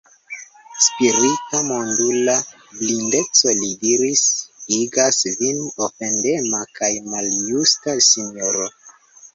Spirita, 0.85 1.57
mondula 1.69 2.35
blindeco, 2.79 3.53
li 3.59 3.69
diris, 3.85 4.25
igas 4.79 5.21
vin 5.45 5.61
ofendema 5.91 6.67
kaj 6.81 6.95
maljusta, 7.15 7.99
sinjoro. 8.13 8.71